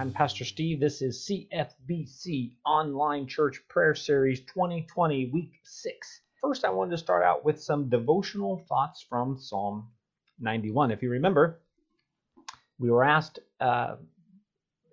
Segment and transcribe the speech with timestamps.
[0.00, 0.80] I'm Pastor Steve.
[0.80, 6.22] This is CFBC Online Church Prayer Series 2020, Week 6.
[6.40, 9.88] First, I wanted to start out with some devotional thoughts from Psalm
[10.38, 10.90] 91.
[10.90, 11.60] If you remember,
[12.78, 13.96] we were asked, uh,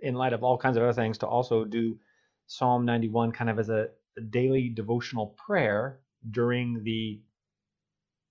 [0.02, 1.98] in light of all kinds of other things, to also do
[2.48, 3.88] Psalm 91 kind of as a,
[4.30, 6.02] daily devotional prayer
[6.32, 7.22] during the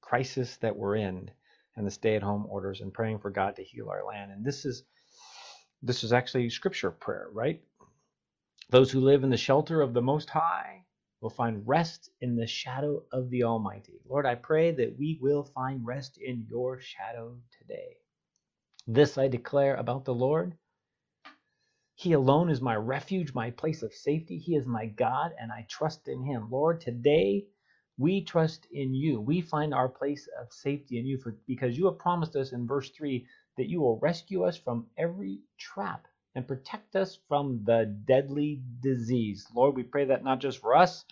[0.02, 1.30] crisis that we're in
[1.74, 4.30] and the stay at home orders and praying for God to heal our land.
[4.30, 4.82] And this is
[5.82, 7.62] this is actually scripture prayer, right?
[8.70, 10.84] Those who live in the shelter of the Most High
[11.20, 14.00] will find rest in the shadow of the Almighty.
[14.08, 17.96] Lord, I pray that we will find rest in your shadow today.
[18.86, 20.56] This I declare about the Lord.
[21.94, 24.38] He alone is my refuge, my place of safety.
[24.38, 26.48] He is my God, and I trust in him.
[26.50, 27.46] Lord, today
[27.98, 29.20] we trust in you.
[29.20, 32.66] We find our place of safety in you for, because you have promised us in
[32.66, 37.86] verse 3 that you will rescue us from every trap and protect us from the
[38.06, 39.46] deadly disease.
[39.54, 41.04] Lord, we pray that not just for us,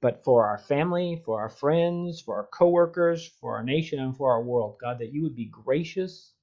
[0.00, 4.30] but for our family, for our friends, for our coworkers, for our nation, and for
[4.30, 4.76] our world.
[4.80, 6.34] God, that you would be gracious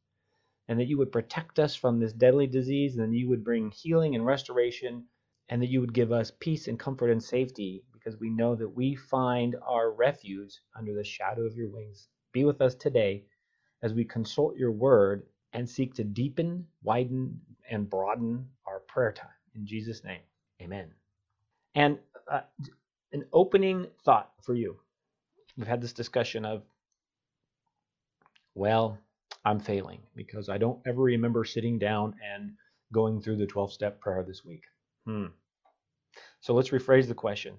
[0.68, 3.70] and that you would protect us from this deadly disease, and that you would bring
[3.72, 5.06] healing and restoration,
[5.50, 8.70] and that you would give us peace and comfort and safety because we know that
[8.70, 12.08] we find our refuge under the shadow of your wings.
[12.32, 13.26] Be with us today
[13.84, 17.40] as we consult your word and seek to deepen, widen,
[17.72, 19.30] and broaden our prayer time.
[19.56, 20.20] In Jesus' name,
[20.62, 20.92] amen.
[21.74, 21.98] And
[22.30, 22.42] uh,
[23.14, 24.78] an opening thought for you.
[25.58, 26.64] We've had this discussion of,
[28.54, 28.98] well,
[29.46, 32.52] I'm failing because I don't ever remember sitting down and
[32.92, 34.64] going through the 12 step prayer this week.
[35.06, 35.28] Hmm.
[36.42, 37.56] So let's rephrase the question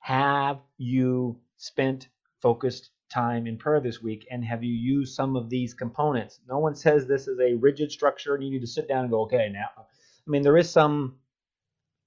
[0.00, 2.08] Have you spent
[2.42, 6.40] focused time in prayer this week and have you used some of these components?
[6.48, 9.10] No one says this is a rigid structure and you need to sit down and
[9.10, 9.68] go, okay, now.
[9.76, 11.16] I mean, there is some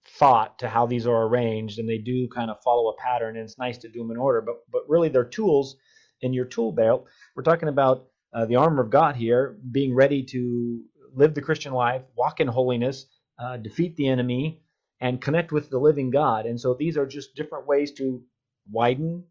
[0.05, 3.45] thought to how these are arranged and they do kind of follow a pattern and
[3.45, 5.77] it's nice to do them in order, but, but really they're tools
[6.21, 7.05] in your tool belt.
[7.35, 10.83] We're talking about uh, the armor of God here, being ready to
[11.13, 13.07] live the Christian life, walk in holiness,
[13.39, 14.61] uh, defeat the enemy,
[14.99, 16.45] and connect with the living God.
[16.45, 18.23] And so these are just different ways to
[18.69, 19.23] widen,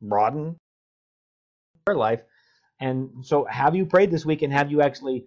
[0.00, 0.58] broaden,
[1.86, 2.22] prayer life.
[2.80, 5.26] And so, have you prayed this week and have you actually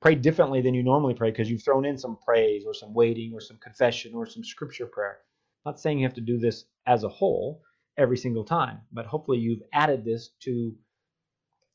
[0.00, 3.32] prayed differently than you normally pray because you've thrown in some praise or some waiting
[3.34, 5.18] or some confession or some scripture prayer?
[5.64, 7.62] I'm not saying you have to do this as a whole
[7.98, 10.74] every single time, but hopefully you've added this to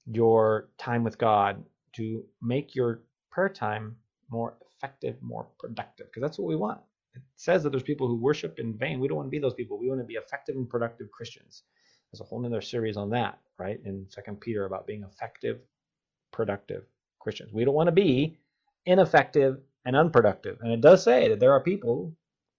[0.08, 1.64] your time with God
[1.96, 3.96] to make your prayer time
[4.30, 6.80] more effective, more productive, because that's what we want.
[7.14, 9.00] It says that there's people who worship in vain.
[9.00, 9.78] We don't want to be those people.
[9.80, 11.64] We want to be effective and productive Christians.
[12.14, 13.80] There's a whole other series on that, right?
[13.86, 15.62] In Second Peter about being effective,
[16.32, 16.84] productive
[17.20, 17.52] Christians.
[17.52, 18.38] We don't want to be
[18.86, 20.60] ineffective and unproductive.
[20.62, 22.16] And it does say that there are people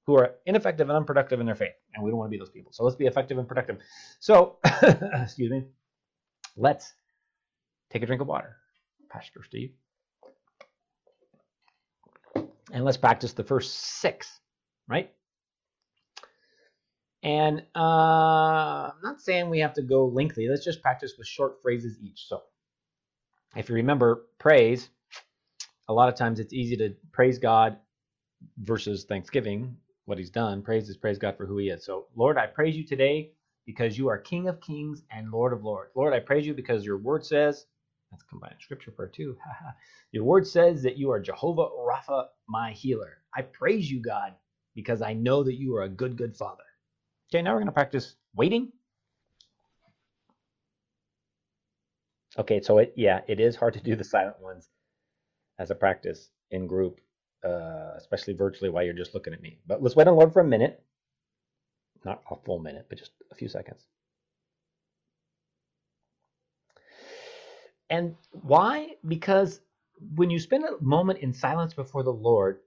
[0.06, 2.50] who are ineffective and unproductive in their faith, and we don't want to be those
[2.50, 2.72] people.
[2.72, 3.78] So let's be effective and productive.
[4.18, 4.58] So,
[5.22, 5.62] excuse me,
[6.56, 6.92] let's
[7.90, 8.56] take a drink of water,
[9.08, 9.70] Pastor Steve.
[12.72, 14.40] And let's practice the first six,
[14.88, 15.12] right?
[17.24, 20.48] And uh, I'm not saying we have to go lengthy.
[20.48, 22.26] Let's just practice with short phrases each.
[22.28, 22.42] So,
[23.56, 24.90] if you remember praise,
[25.88, 27.78] a lot of times it's easy to praise God
[28.58, 29.76] versus thanksgiving,
[30.06, 30.62] what He's done.
[30.62, 31.84] Praise is praise God for who He is.
[31.84, 33.32] So, Lord, I praise you today
[33.66, 35.92] because you are King of kings and Lord of lords.
[35.96, 37.66] Lord, I praise you because your word says,
[38.10, 39.36] that's combined scripture prayer too.
[40.12, 43.18] your word says that you are Jehovah Rapha, my healer.
[43.36, 44.34] I praise you, God,
[44.74, 46.64] because I know that you are a good, good Father.
[47.30, 48.72] Okay, now we're going to practice waiting.
[52.38, 54.68] Okay, so it yeah, it is hard to do the silent ones
[55.58, 57.00] as a practice in group,
[57.44, 59.58] uh, especially virtually while you're just looking at me.
[59.66, 60.82] But let's wait on Lord for a minute.
[62.04, 63.86] Not a full minute, but just a few seconds.
[67.90, 68.96] And why?
[69.06, 69.60] Because
[70.16, 72.60] when you spend a moment in silence before the Lord,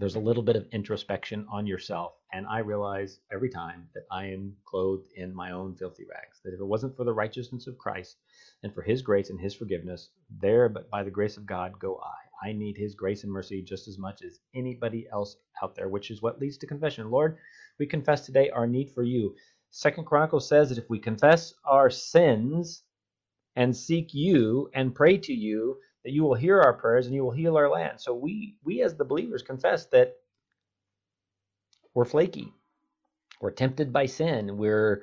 [0.00, 2.14] there's a little bit of introspection on yourself.
[2.32, 6.40] And I realize every time that I am clothed in my own filthy rags.
[6.42, 8.16] That if it wasn't for the righteousness of Christ
[8.62, 10.08] and for his grace and his forgiveness,
[10.40, 12.48] there, but by the grace of God, go I.
[12.48, 16.10] I need his grace and mercy just as much as anybody else out there, which
[16.10, 17.10] is what leads to confession.
[17.10, 17.36] Lord,
[17.78, 19.34] we confess today our need for you.
[19.68, 22.84] Second Chronicles says that if we confess our sins
[23.54, 27.22] and seek you and pray to you, that you will hear our prayers and you
[27.22, 28.00] will heal our land.
[28.00, 30.16] So we we as the believers confess that
[31.94, 32.52] we're flaky.
[33.40, 34.56] We're tempted by sin.
[34.58, 35.02] We're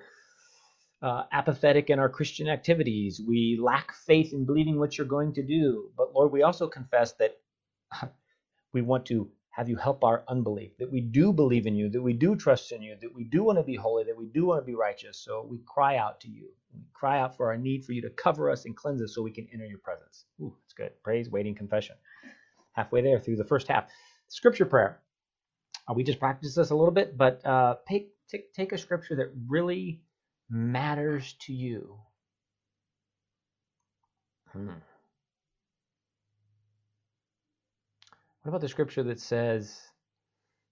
[1.01, 3.21] uh, apathetic in our Christian activities.
[3.25, 5.91] We lack faith in believing what you're going to do.
[5.97, 7.37] But Lord, we also confess that
[8.73, 12.01] we want to have you help our unbelief, that we do believe in you, that
[12.03, 14.45] we do trust in you, that we do want to be holy, that we do
[14.45, 15.17] want to be righteous.
[15.17, 16.49] So we cry out to you.
[16.75, 19.23] We cry out for our need for you to cover us and cleanse us so
[19.23, 20.25] we can enter your presence.
[20.39, 20.91] Ooh, that's good.
[21.01, 21.95] Praise, waiting, confession.
[22.73, 23.85] Halfway there through the first half.
[24.27, 24.99] Scripture prayer.
[25.89, 29.15] Uh, we just practiced this a little bit, but uh, take, take, take a scripture
[29.15, 30.03] that really
[30.51, 31.97] matters to you.
[34.53, 34.69] Hmm.
[38.47, 39.77] What about the scripture that says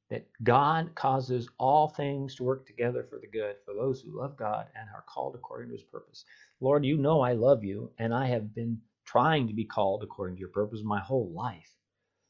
[0.10, 4.38] that God causes all things to work together for the good for those who love
[4.38, 6.24] God and are called according to his purpose?
[6.62, 10.38] Lord, you know I love you, and I have been trying to be called according
[10.38, 11.76] to your purpose my whole life.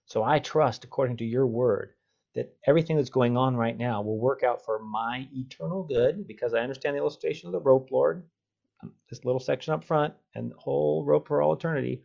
[0.07, 1.94] So I trust, according to your word,
[2.33, 6.56] that everything that's going on right now will work out for my eternal good because
[6.56, 8.24] I understand the illustration of the rope, Lord.
[8.81, 12.01] Um, this little section up front and the whole rope for all eternity.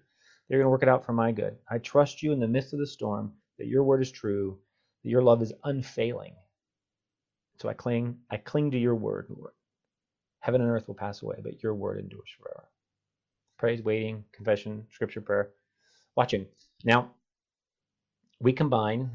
[0.50, 1.56] They're going to work it out for my good.
[1.70, 4.58] I trust you in the midst of the storm that your word is true,
[5.05, 6.35] that your love is unfailing.
[7.61, 9.52] So I cling, I cling to your word, Lord.
[10.41, 12.69] Heaven and earth will pass away, but your word endures forever.
[13.58, 15.50] Praise, waiting, confession, scripture, prayer,
[16.17, 16.47] watching.
[16.82, 17.12] Now,
[18.41, 19.08] we combine,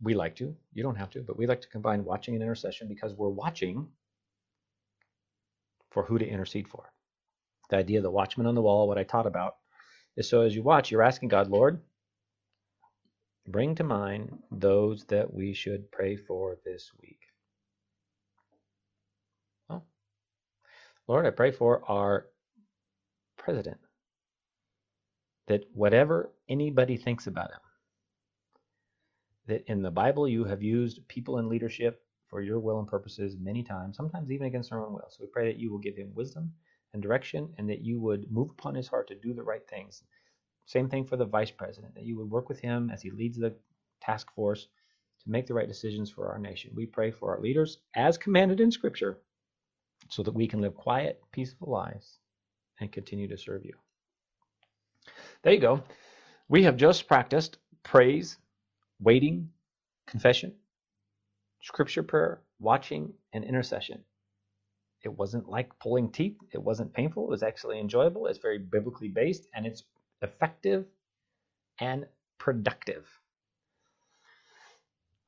[0.00, 2.86] we like to, you don't have to, but we like to combine watching and intercession
[2.86, 3.88] because we're watching
[5.90, 6.92] for who to intercede for.
[7.70, 9.56] The idea of the watchman on the wall, what I taught about,
[10.16, 11.80] is so as you watch, you're asking God, Lord,
[13.46, 17.20] bring to mind those that we should pray for this week.
[19.68, 19.84] Well,
[21.06, 22.26] Lord, I pray for our
[23.36, 23.78] president
[25.46, 27.60] that whatever anybody thinks about him,
[29.46, 33.36] that in the Bible you have used people in leadership for your will and purposes
[33.38, 35.08] many times, sometimes even against their own will.
[35.10, 36.52] So we pray that you will give him wisdom
[36.96, 40.02] and direction, and that you would move upon his heart to do the right things.
[40.64, 43.38] Same thing for the vice president, that you would work with him as he leads
[43.38, 43.54] the
[44.00, 44.68] task force
[45.22, 46.72] to make the right decisions for our nation.
[46.74, 49.18] We pray for our leaders as commanded in Scripture
[50.08, 52.18] so that we can live quiet, peaceful lives
[52.80, 53.74] and continue to serve you.
[55.42, 55.82] There you go.
[56.48, 58.38] We have just practiced praise,
[59.00, 59.50] waiting,
[60.06, 60.54] confession,
[61.60, 64.02] scripture prayer, watching, and intercession.
[65.06, 66.36] It wasn't like pulling teeth.
[66.52, 67.22] It wasn't painful.
[67.22, 68.26] It was actually enjoyable.
[68.26, 69.84] It's very biblically based and it's
[70.20, 70.84] effective
[71.78, 72.06] and
[72.38, 73.06] productive.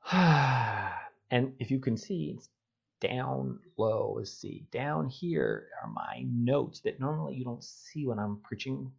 [0.11, 2.49] and if you can see, it's
[2.99, 4.65] down low is C.
[4.69, 8.91] Down here are my notes that normally you don't see when I'm preaching,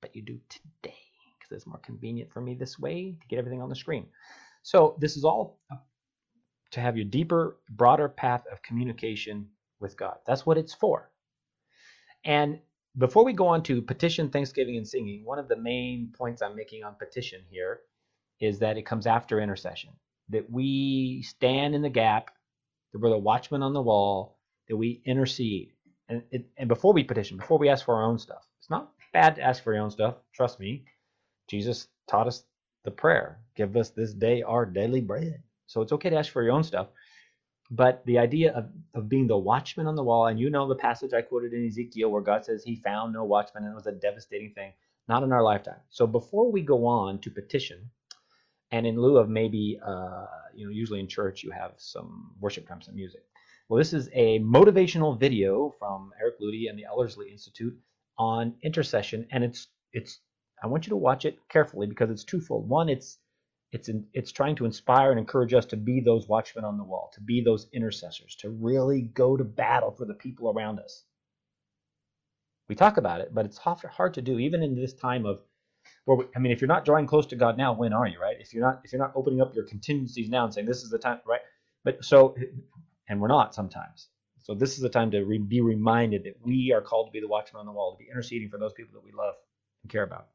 [0.00, 0.98] but you do today
[1.38, 4.06] because it's more convenient for me this way to get everything on the screen.
[4.64, 5.60] So this is all
[6.72, 9.46] to have your deeper, broader path of communication
[9.80, 10.16] with God.
[10.26, 11.10] That's what it's for.
[12.24, 12.58] And
[12.98, 16.56] before we go on to petition, thanksgiving, and singing, one of the main points I'm
[16.56, 17.80] making on petition here
[18.40, 19.90] is that it comes after intercession.
[20.28, 22.30] That we stand in the gap,
[22.92, 24.38] that we're the watchman on the wall,
[24.68, 25.72] that we intercede.
[26.08, 28.92] And, it, and before we petition, before we ask for our own stuff, it's not
[29.12, 30.16] bad to ask for your own stuff.
[30.34, 30.84] Trust me.
[31.48, 32.44] Jesus taught us
[32.84, 35.42] the prayer give us this day our daily bread.
[35.66, 36.88] So it's okay to ask for your own stuff.
[37.70, 40.74] But the idea of, of being the watchman on the wall, and you know the
[40.74, 43.86] passage I quoted in Ezekiel where God says he found no watchman and it was
[43.86, 44.72] a devastating thing,
[45.08, 45.80] not in our lifetime.
[45.88, 47.90] So before we go on to petition,
[48.72, 52.68] and in lieu of maybe, uh, you know, usually in church you have some worship
[52.68, 53.22] time, some music.
[53.68, 57.76] Well, this is a motivational video from Eric Ludy and the Ellerslie Institute
[58.18, 60.18] on intercession, and it's it's.
[60.62, 62.68] I want you to watch it carefully because it's twofold.
[62.68, 63.18] One, it's
[63.72, 66.84] it's in, it's trying to inspire and encourage us to be those watchmen on the
[66.84, 71.04] wall, to be those intercessors, to really go to battle for the people around us.
[72.68, 75.40] We talk about it, but it's hard to do, even in this time of,
[76.06, 78.36] well, I mean, if you're not drawing close to God now, when are you, right?
[78.40, 80.90] If you're not, if you're not opening up your contingencies now and saying this is
[80.90, 81.40] the time, right?
[81.84, 82.36] But so,
[83.08, 84.08] and we're not sometimes.
[84.42, 87.20] So this is the time to re- be reminded that we are called to be
[87.20, 89.34] the watchmen on the wall, to be interceding for those people that we love
[89.82, 90.28] and care about.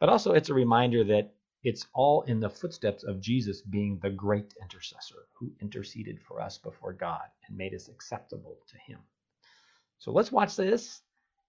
[0.00, 1.34] But also, it's a reminder that
[1.68, 6.58] it's all in the footsteps of Jesus being the great intercessor who interceded for us
[6.58, 9.00] before God and made us acceptable to Him.
[9.98, 11.02] So let's watch this,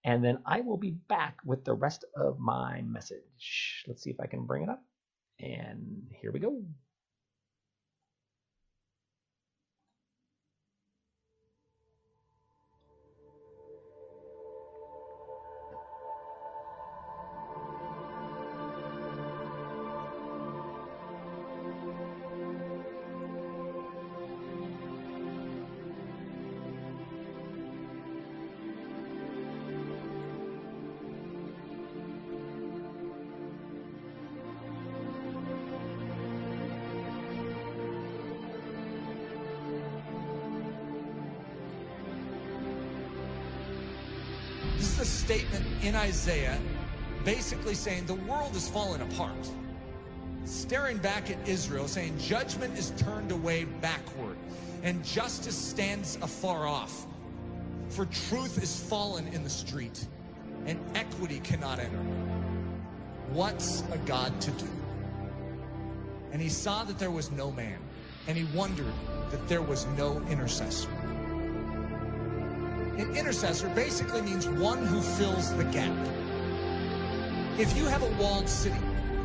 [0.04, 3.86] and then I will be back with the rest of my message.
[3.88, 4.84] Let's see if I can bring it up.
[5.40, 6.62] And here we go.
[45.30, 46.58] Statement in Isaiah
[47.24, 49.48] basically saying the world is falling apart.
[50.44, 54.38] Staring back at Israel, saying judgment is turned away backward
[54.82, 57.06] and justice stands afar off.
[57.90, 60.04] For truth is fallen in the street
[60.66, 62.04] and equity cannot enter.
[63.32, 64.70] What's a God to do?
[66.32, 67.78] And he saw that there was no man,
[68.28, 68.94] and he wondered
[69.30, 70.90] that there was no intercessor.
[73.00, 75.96] An intercessor basically means one who fills the gap.
[77.58, 78.75] If you have a walled city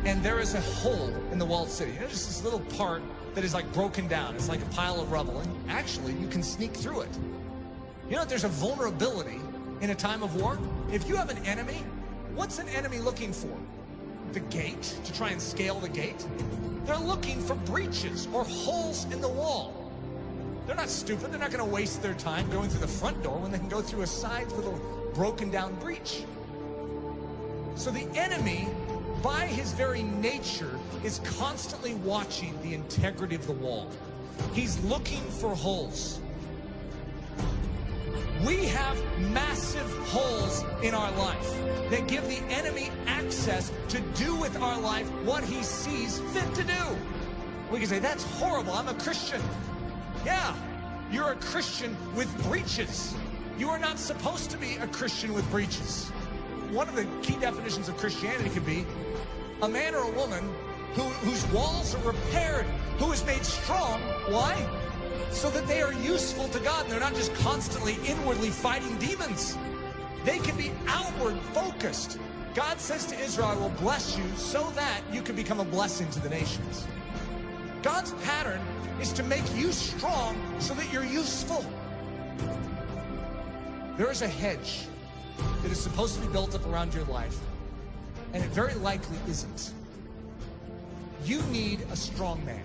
[0.05, 3.01] and there is a hole in the walled city, know, just this little part
[3.33, 6.41] that is like broken down, it's like a pile of rubble, and actually you can
[6.41, 7.09] sneak through it.
[8.09, 9.41] You know, there's a vulnerability
[9.81, 10.57] in a time of war.
[10.89, 11.83] If you have an enemy,
[12.33, 13.57] what's an enemy looking for?
[14.31, 16.25] The gate, to try and scale the gate?
[16.85, 19.74] They're looking for breaches or holes in the wall.
[20.65, 21.31] They're not stupid.
[21.31, 23.69] They're not going to waste their time going through the front door when they can
[23.69, 24.79] go through a side little
[25.13, 26.23] broken down breach.
[27.75, 28.67] So the enemy,
[29.21, 33.89] by his very nature, is constantly watching the integrity of the wall.
[34.53, 36.19] He's looking for holes.
[38.45, 38.97] We have
[39.31, 45.07] massive holes in our life that give the enemy access to do with our life
[45.23, 46.97] what he sees fit to do.
[47.71, 48.73] We can say, that's horrible.
[48.73, 49.41] I'm a Christian.
[50.25, 50.55] Yeah,
[51.11, 53.13] you're a Christian with breaches.
[53.59, 56.09] You are not supposed to be a Christian with breaches.
[56.71, 58.87] One of the key definitions of Christianity could be
[59.61, 60.43] a man or a woman
[60.95, 62.65] who, whose walls are repaired,
[62.97, 64.01] who is made strong.
[64.27, 64.55] Why?
[65.29, 69.57] So that they are useful to God and they're not just constantly inwardly fighting demons.
[70.23, 72.17] They can be outward focused.
[72.55, 76.09] God says to Israel, I will bless you so that you can become a blessing
[76.09, 76.87] to the nations.
[77.85, 78.61] God's pattern
[78.99, 81.63] is to make you strong so that you're useful.
[83.95, 84.87] There is a hedge
[85.61, 87.37] that is supposed to be built up around your life,
[88.33, 89.71] and it very likely isn't.
[91.25, 92.63] You need a strong man.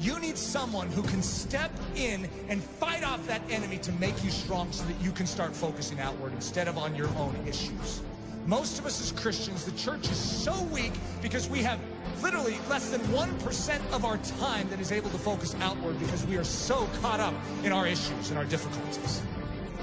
[0.00, 4.30] You need someone who can step in and fight off that enemy to make you
[4.30, 8.02] strong so that you can start focusing outward instead of on your own issues.
[8.46, 10.92] Most of us as Christians, the church is so weak
[11.22, 11.78] because we have
[12.22, 16.36] literally less than 1% of our time that is able to focus outward because we
[16.36, 19.22] are so caught up in our issues and our difficulties.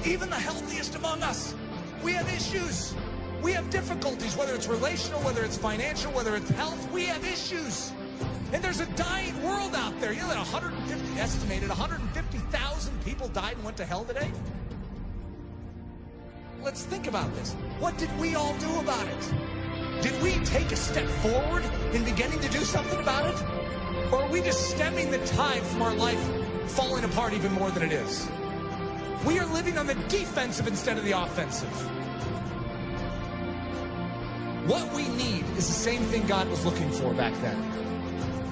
[0.05, 1.55] Even the healthiest among us,
[2.03, 2.95] we have issues.
[3.41, 7.91] We have difficulties, whether it's relational, whether it's financial, whether it's health, we have issues.
[8.53, 10.13] And there's a dying world out there.
[10.13, 14.31] You know that 150, estimated 150,000 people died and went to hell today?
[16.63, 17.53] Let's think about this.
[17.79, 19.33] What did we all do about it?
[20.01, 21.63] Did we take a step forward
[21.93, 23.43] in beginning to do something about it?
[24.11, 26.19] Or are we just stemming the tide from our life
[26.71, 28.29] falling apart even more than it is?
[29.25, 31.73] We are living on the defensive instead of the offensive.
[34.67, 37.57] What we need is the same thing God was looking for back then.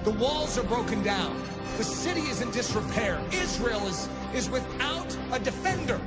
[0.03, 1.41] The walls are broken down.
[1.77, 3.21] The city is in disrepair.
[3.31, 5.97] Israel is, is without a defender.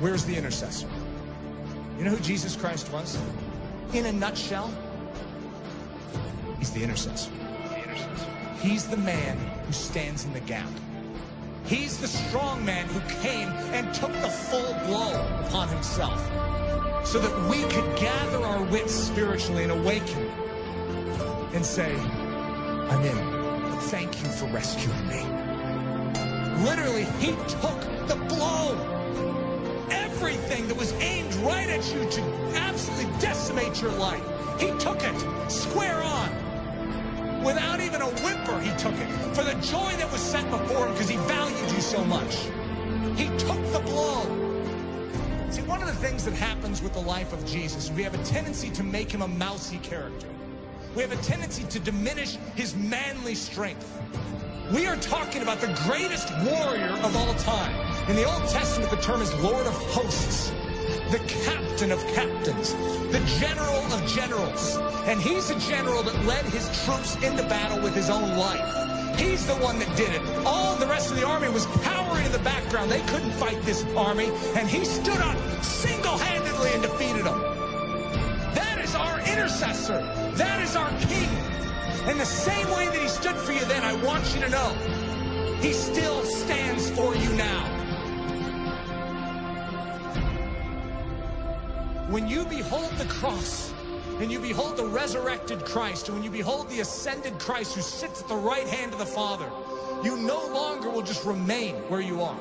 [0.00, 0.88] Where's the intercessor?
[2.00, 3.18] You know who Jesus Christ was?
[3.92, 4.72] In a nutshell,
[6.58, 7.30] he's the intercessor.
[8.62, 10.70] He's the man who stands in the gap.
[11.66, 15.12] He's the strong man who came and took the full blow
[15.46, 16.18] upon himself
[17.06, 20.26] so that we could gather our wits spiritually and awaken
[21.52, 23.78] and say, I'm in.
[23.90, 25.22] Thank you for rescuing me.
[26.64, 28.89] Literally, he took the blow.
[30.20, 32.20] Everything that was aimed right at you to
[32.54, 34.22] absolutely decimate your life,
[34.60, 37.42] he took it square on.
[37.42, 40.92] Without even a whimper, he took it for the joy that was set before him
[40.92, 42.34] because he valued you so much.
[43.16, 44.24] He took the blow.
[45.48, 48.22] See, one of the things that happens with the life of Jesus, we have a
[48.22, 50.28] tendency to make him a mousy character.
[50.94, 53.90] We have a tendency to diminish his manly strength.
[54.70, 57.89] We are talking about the greatest warrior of all time.
[58.08, 60.50] In the Old Testament, the term is Lord of Hosts,
[61.10, 62.74] the captain of captains,
[63.12, 64.78] the general of generals.
[65.06, 69.18] And he's a general that led his troops into battle with his own life.
[69.18, 70.22] He's the one that did it.
[70.46, 72.90] All the rest of the army was cowering in the background.
[72.90, 74.30] They couldn't fight this army.
[74.56, 77.40] And he stood up single-handedly and defeated them.
[78.54, 80.00] That is our intercessor.
[80.34, 81.28] That is our king.
[82.08, 84.74] And the same way that he stood for you then, I want you to know,
[85.60, 87.79] he still stands for you now.
[92.10, 93.72] When you behold the cross,
[94.18, 98.20] and you behold the resurrected Christ, and when you behold the ascended Christ who sits
[98.20, 99.48] at the right hand of the Father,
[100.02, 102.36] you no longer will just remain where you are.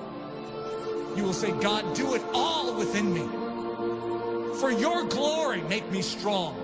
[1.15, 3.27] you will say, God, do it all within me.
[4.59, 6.55] For your glory, make me strong.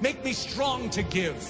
[0.00, 1.40] Make me strong to give.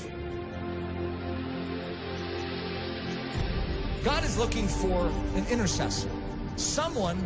[4.05, 6.11] God is looking for an intercessor,
[6.57, 7.17] someone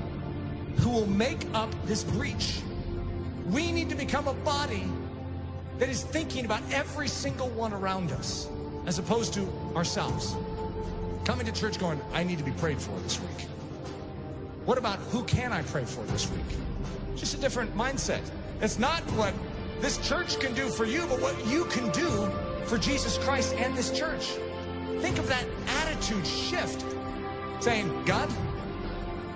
[0.79, 2.61] who will make up this breach.
[3.47, 4.85] We need to become a body
[5.79, 8.49] that is thinking about every single one around us
[8.87, 10.37] as opposed to ourselves.
[11.25, 13.47] Coming to church going, I need to be prayed for this week.
[14.65, 16.45] What about who can I pray for this week?
[17.17, 18.23] Just a different mindset.
[18.61, 19.35] It's not what
[19.81, 22.31] this church can do for you, but what you can do
[22.67, 24.27] for Jesus Christ and this church.
[25.01, 26.85] Think of that attitude shift.
[27.61, 28.29] Saying, God,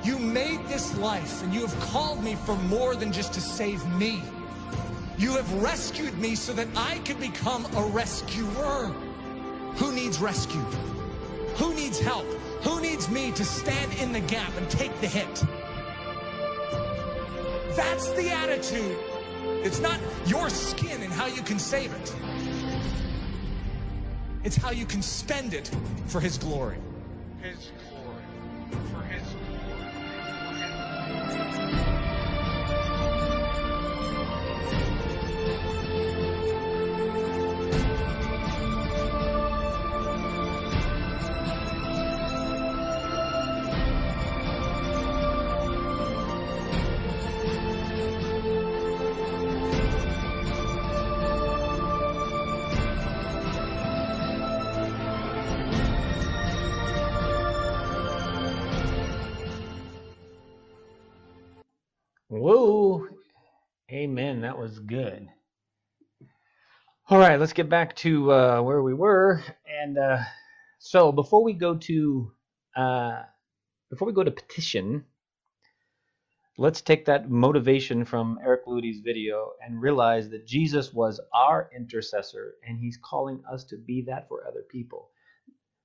[0.06, 3.84] you made this life and you have called me for more than just to save
[3.96, 4.22] me.
[5.18, 8.92] You have rescued me so that I could become a rescuer.
[9.76, 10.60] Who needs rescue?
[11.56, 12.26] Who needs help?
[12.62, 15.44] Who needs me to stand in the gap and take the hit?
[17.74, 18.96] That's the attitude.
[19.64, 22.14] It's not your skin and how you can save it.
[24.44, 25.70] It's how you can spend it
[26.06, 26.76] for His glory.
[27.42, 27.95] His glory.
[64.18, 64.40] Amen.
[64.40, 65.28] That was good.
[67.10, 69.42] All right, let's get back to uh, where we were.
[69.82, 70.20] And uh,
[70.78, 72.32] so before we go to
[72.74, 73.24] uh,
[73.90, 75.04] before we go to petition,
[76.56, 82.54] let's take that motivation from Eric Ludy's video and realize that Jesus was our intercessor
[82.66, 85.10] and he's calling us to be that for other people.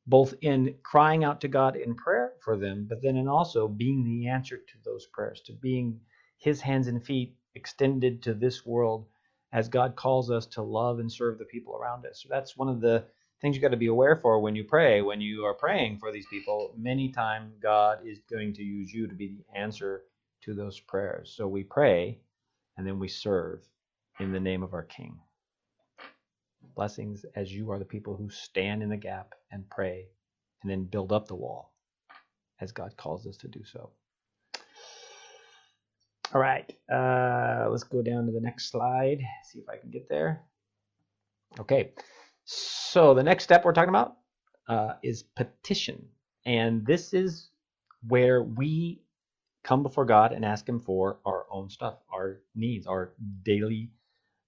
[0.07, 4.05] Both in crying out to God in prayer for them, but then in also being
[4.05, 5.99] the answer to those prayers, to being
[6.37, 9.07] his hands and feet extended to this world
[9.53, 12.21] as God calls us to love and serve the people around us.
[12.21, 13.05] So that's one of the
[13.41, 15.01] things you got to be aware for when you pray.
[15.01, 19.07] When you are praying for these people, many times God is going to use you
[19.07, 20.03] to be the answer
[20.43, 21.33] to those prayers.
[21.35, 22.19] So we pray
[22.77, 23.67] and then we serve
[24.19, 25.19] in the name of our King.
[26.75, 30.07] Blessings as you are the people who stand in the gap and pray
[30.61, 31.73] and then build up the wall
[32.61, 33.89] as God calls us to do so.
[36.33, 39.19] All right, uh, let's go down to the next slide.
[39.43, 40.43] See if I can get there.
[41.59, 41.91] Okay,
[42.45, 44.15] so the next step we're talking about
[44.69, 46.07] uh, is petition,
[46.45, 47.49] and this is
[48.07, 49.01] where we
[49.63, 53.11] come before God and ask Him for our own stuff, our needs, our
[53.43, 53.91] daily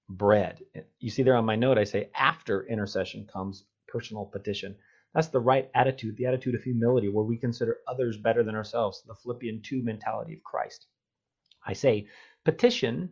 [0.08, 0.62] bread.
[1.00, 4.76] You see there on my note, I say after intercession comes personal petition.
[5.14, 9.04] That's the right attitude, the attitude of humility, where we consider others better than ourselves,
[9.06, 10.88] the Philippian 2 mentality of Christ.
[11.66, 12.08] I say
[12.46, 13.10] petition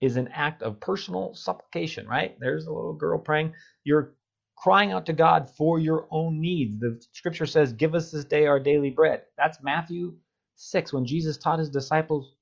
[0.00, 2.38] is an act of personal supplication, right?
[2.38, 3.54] There's a little girl praying.
[3.84, 4.14] You're
[4.56, 6.78] crying out to God for your own needs.
[6.78, 9.22] The scripture says, Give us this day our daily bread.
[9.36, 10.14] That's Matthew
[10.56, 10.92] 6.
[10.92, 12.32] When Jesus taught his disciples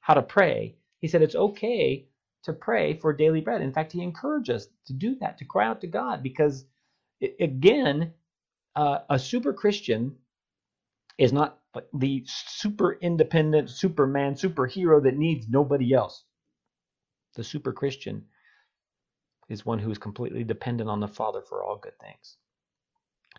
[0.00, 2.06] how to pray, he said it's okay
[2.44, 3.62] to pray for daily bread.
[3.62, 6.64] In fact, he encouraged us to do that, to cry out to God, because
[7.40, 8.12] again,
[8.76, 10.16] uh, a super Christian
[11.18, 11.58] is not
[11.94, 16.24] the super independent Superman, superhero that needs nobody else.
[17.36, 18.26] The super Christian
[19.48, 22.36] is one who is completely dependent on the Father for all good things.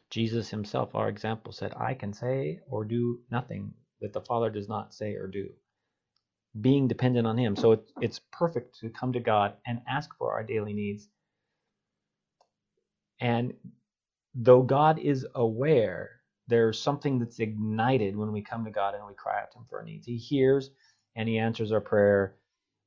[0.10, 4.70] Jesus himself, our example, said, I can say or do nothing that the Father does
[4.70, 5.50] not say or do.
[6.62, 7.56] Being dependent on Him.
[7.56, 11.10] So it, it's perfect to come to God and ask for our daily needs.
[13.20, 13.54] And
[14.36, 16.15] though God is aware
[16.48, 19.66] there's something that's ignited when we come to God and we cry out to Him
[19.70, 20.06] for our needs.
[20.06, 20.72] He hears
[21.16, 22.36] and He answers our prayer.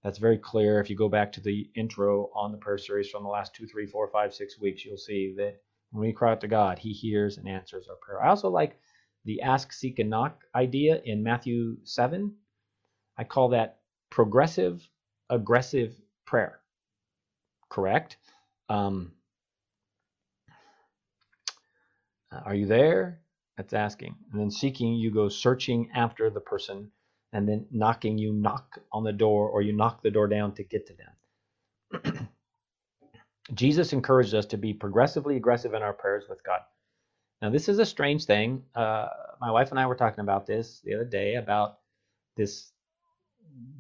[0.04, 0.80] That's very clear.
[0.80, 3.66] If you go back to the intro on the prayer series from the last two,
[3.66, 5.56] three, four, five, six weeks, you'll see that
[5.90, 8.22] when we cry out to God, He hears and answers our prayer.
[8.22, 8.78] I also like
[9.24, 12.32] the ask, seek, and knock idea in Matthew 7.
[13.16, 14.88] I call that progressive,
[15.28, 15.94] aggressive
[16.26, 16.60] prayer.
[17.68, 18.16] Correct?
[18.68, 19.12] Um,
[22.30, 23.20] are you there?
[23.58, 24.14] That's asking.
[24.32, 26.92] And then seeking, you go searching after the person.
[27.32, 30.62] And then knocking, you knock on the door or you knock the door down to
[30.62, 32.28] get to them.
[33.54, 36.60] Jesus encouraged us to be progressively aggressive in our prayers with God.
[37.42, 38.62] Now, this is a strange thing.
[38.74, 39.08] Uh,
[39.40, 41.78] my wife and I were talking about this the other day about
[42.36, 42.72] this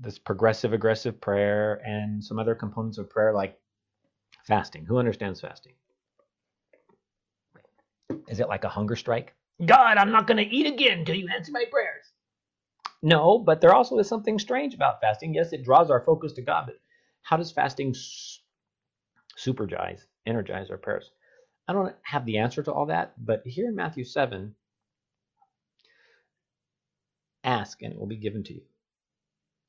[0.00, 3.56] this progressive aggressive prayer and some other components of prayer like
[4.44, 4.84] fasting.
[4.86, 5.74] Who understands fasting?
[8.28, 9.34] Is it like a hunger strike?
[9.64, 12.04] God, I'm not going to eat again until you answer my prayers.
[13.02, 15.34] No, but there also is something strange about fasting.
[15.34, 16.76] Yes, it draws our focus to God, but
[17.22, 17.94] how does fasting
[19.38, 21.10] supergize, energize our prayers?
[21.68, 24.54] I don't have the answer to all that, but here in Matthew 7,
[27.44, 28.62] ask and it will be given to you.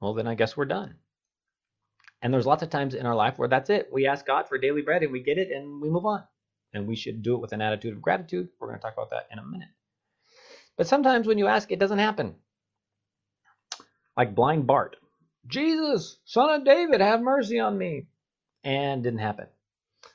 [0.02, 0.96] Well, then I guess we're done.
[2.22, 3.90] And there's lots of times in our life where that's it.
[3.92, 6.24] We ask God for daily bread and we get it and we move on.
[6.74, 8.50] And we should do it with an attitude of gratitude.
[8.60, 9.70] We're going to talk about that in a minute.
[10.80, 12.36] But sometimes when you ask, it doesn't happen.
[14.16, 14.96] Like blind Bart
[15.46, 18.08] Jesus, son of David, have mercy on me.
[18.64, 19.48] And didn't happen.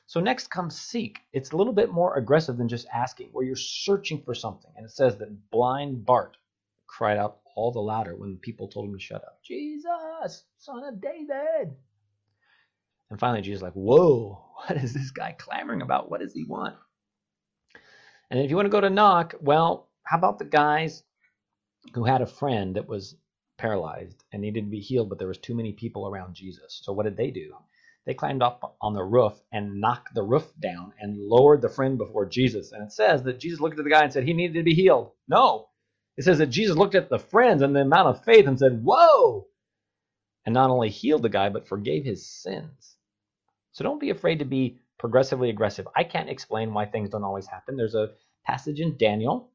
[0.07, 1.19] So next comes seek.
[1.33, 4.71] It's a little bit more aggressive than just asking, where you're searching for something.
[4.75, 6.35] And it says that blind Bart
[6.87, 9.43] cried out all the louder when people told him to shut up.
[9.43, 11.75] Jesus, son of David.
[13.11, 16.09] And finally, Jesus like, whoa, what is this guy clamoring about?
[16.09, 16.75] What does he want?
[18.31, 21.03] And if you want to go to knock, well, how about the guys
[21.93, 23.15] who had a friend that was
[23.57, 26.79] paralyzed and needed to be healed, but there was too many people around Jesus.
[26.83, 27.55] So what did they do?
[28.05, 31.97] They climbed up on the roof and knocked the roof down and lowered the friend
[31.97, 32.71] before Jesus.
[32.71, 34.75] And it says that Jesus looked at the guy and said he needed to be
[34.75, 35.11] healed.
[35.27, 35.69] No.
[36.17, 38.83] It says that Jesus looked at the friends and the amount of faith and said,
[38.83, 39.47] Whoa!
[40.45, 42.95] And not only healed the guy, but forgave his sins.
[43.71, 45.87] So don't be afraid to be progressively aggressive.
[45.95, 47.75] I can't explain why things don't always happen.
[47.75, 48.11] There's a
[48.45, 49.49] passage in Daniel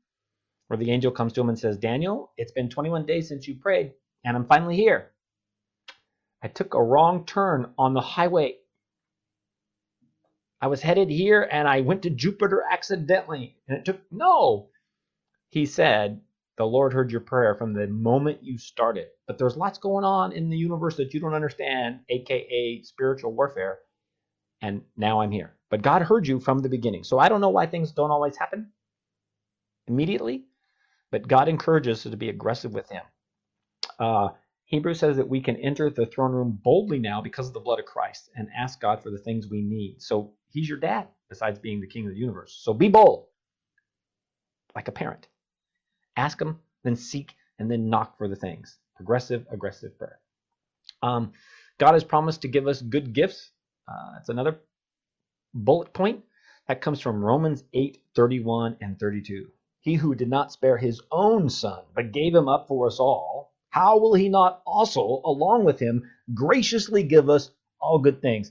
[0.71, 3.57] where the angel comes to him and says, Daniel, it's been 21 days since you
[3.57, 3.93] prayed,
[4.25, 5.11] and I'm finally here.
[6.45, 8.55] I took a wrong turn on the highway.
[10.61, 13.57] I was headed here and I went to Jupiter accidentally.
[13.67, 14.69] And it took, no.
[15.49, 16.21] He said,
[16.57, 19.07] The Lord heard your prayer from the moment you started.
[19.27, 23.81] But there's lots going on in the universe that you don't understand, aka spiritual warfare.
[24.63, 25.57] And now I'm here.
[25.69, 27.03] But God heard you from the beginning.
[27.03, 28.71] So I don't know why things don't always happen
[29.89, 30.45] immediately.
[31.11, 33.03] But God encourages us to be aggressive with Him.
[33.99, 34.29] Uh,
[34.67, 37.81] Hebrews says that we can enter the throne room boldly now because of the blood
[37.81, 40.01] of Christ and ask God for the things we need.
[40.01, 42.61] So He's your dad, besides being the King of the universe.
[42.63, 43.27] So be bold,
[44.75, 45.29] like a parent.
[46.17, 48.79] Ask Him, then seek, and then knock for the things.
[48.97, 50.21] Progressive, aggressive prayer.
[51.03, 51.33] Um,
[51.79, 53.51] God has promised to give us good gifts.
[53.89, 54.61] Uh, that's another
[55.55, 56.23] bullet point.
[56.69, 59.49] That comes from Romans 8 31 and 32.
[59.81, 63.55] He who did not spare his own son, but gave him up for us all,
[63.71, 68.51] how will he not also, along with him, graciously give us all good things?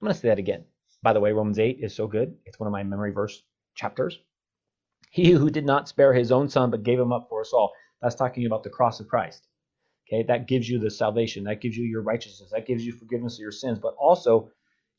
[0.00, 0.64] I'm going to say that again.
[1.02, 2.36] By the way, Romans 8 is so good.
[2.44, 3.42] It's one of my memory verse
[3.74, 4.18] chapters.
[5.10, 7.72] He who did not spare his own son, but gave him up for us all.
[8.00, 9.46] That's talking about the cross of Christ.
[10.06, 11.44] Okay, that gives you the salvation.
[11.44, 12.50] That gives you your righteousness.
[12.52, 13.78] That gives you forgiveness of your sins.
[13.78, 14.50] But also,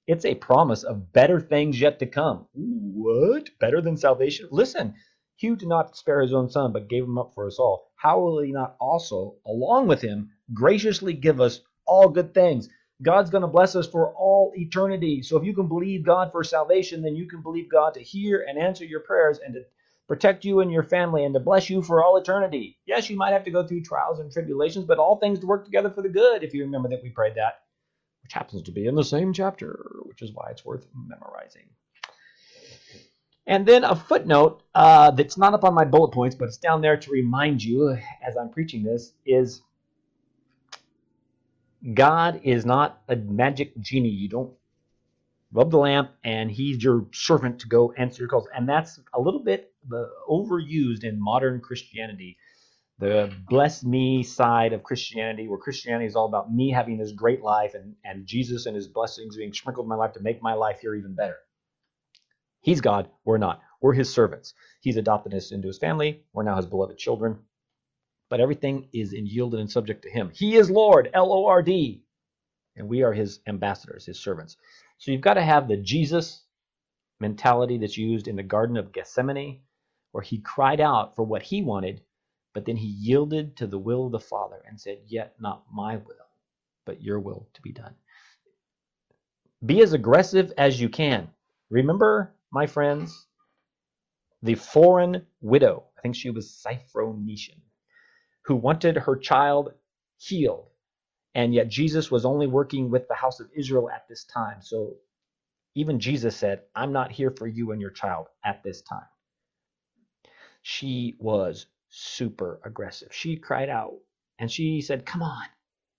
[0.08, 2.48] it's a promise of better things yet to come.
[2.54, 3.50] What?
[3.60, 4.48] Better than salvation?
[4.52, 4.96] Listen,
[5.36, 7.92] he did not spare his own son, but gave him up for us all.
[7.96, 12.68] How will he not also, along with him, graciously give us all good things?
[13.02, 15.22] God's going to bless us for all eternity.
[15.24, 18.46] So if you can believe God for salvation, then you can believe God to hear
[18.48, 19.62] and answer your prayers and to
[20.08, 22.78] protect you and your family and to bless you for all eternity.
[22.86, 25.90] Yes, you might have to go through trials and tribulations, but all things work together
[25.90, 27.62] for the good if you remember that we prayed that
[28.34, 31.68] happens to be in the same chapter, which is why it's worth memorizing.
[33.48, 36.82] And then a footnote uh, that's not up on my bullet points, but it's down
[36.82, 39.62] there to remind you as I'm preaching this is
[41.94, 44.10] God is not a magic genie.
[44.10, 44.54] You don't
[45.52, 48.48] rub the lamp and he's your servant to go answer your calls.
[48.56, 49.74] And that's a little bit
[50.30, 52.38] overused in modern Christianity
[53.02, 57.42] the bless me side of Christianity, where Christianity is all about me having this great
[57.42, 60.54] life and, and Jesus and his blessings being sprinkled in my life to make my
[60.54, 61.38] life here even better.
[62.62, 63.60] He's God, we're not.
[63.82, 64.54] We're his servants.
[64.82, 66.22] He's adopted us into his family.
[66.32, 67.40] We're now his beloved children.
[68.30, 70.30] But everything is in yielded and subject to him.
[70.32, 72.04] He is Lord, L O R D.
[72.76, 74.58] And we are his ambassadors, his servants.
[75.00, 76.44] So you've got to have the Jesus
[77.20, 79.62] mentality that's used in the Garden of Gethsemane,
[80.12, 82.02] where he cried out for what he wanted
[82.54, 85.98] but then he yielded to the will of the Father and said, Yet not my
[85.98, 86.28] will,
[86.86, 87.96] but your will to be done.
[89.66, 91.30] Be as aggressive as you can.
[91.70, 93.28] Remember, my friends,
[94.44, 97.60] the foreign widow, I think she was Syrophoenician,
[98.46, 99.74] who wanted her child
[100.18, 100.68] healed.
[101.36, 104.58] And yet Jesus was only working with the house of Israel at this time.
[104.62, 104.96] So
[105.76, 109.04] even Jesus said, I'm not here for you and your child at this time.
[110.64, 113.14] she was super aggressive.
[113.14, 113.98] She cried out
[114.40, 115.46] and she said, Come on,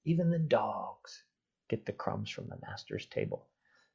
[0.04, 1.24] even the dogs
[1.68, 3.46] get the crumbs from the master's table.